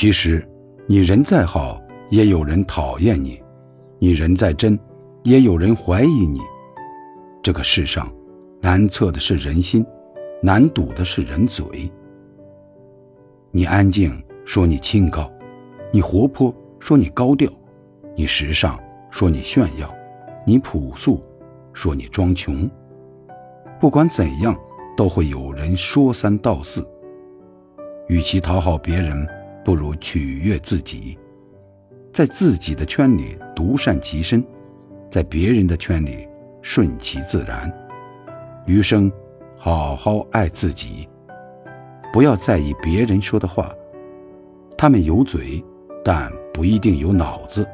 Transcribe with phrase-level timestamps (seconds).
[0.00, 0.48] 其实，
[0.86, 3.32] 你人再好，也有人讨厌你；
[3.98, 4.78] 你人再真，
[5.24, 6.38] 也有人怀疑你。
[7.42, 8.08] 这个世上，
[8.60, 9.84] 难测的是人心，
[10.40, 11.90] 难堵的是人嘴。
[13.50, 15.28] 你安静，说你清高；
[15.90, 17.50] 你活泼，说你高调；
[18.14, 18.78] 你时尚，
[19.10, 19.88] 说你炫耀；
[20.46, 21.20] 你朴素，
[21.72, 22.70] 说你装穷。
[23.80, 24.56] 不管怎样，
[24.96, 26.86] 都会有人说三道四。
[28.06, 29.28] 与其讨好别人，
[29.68, 31.18] 不如取悦自己，
[32.10, 34.42] 在自己的圈里独善其身，
[35.10, 36.26] 在别人的圈里
[36.62, 37.70] 顺其自然。
[38.64, 39.12] 余生，
[39.58, 41.06] 好好爱自己，
[42.14, 43.70] 不要在意别人说的话。
[44.74, 45.62] 他们有嘴，
[46.02, 47.68] 但不一定有脑子。